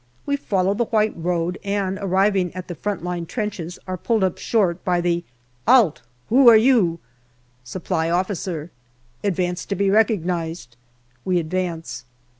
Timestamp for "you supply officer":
6.57-8.71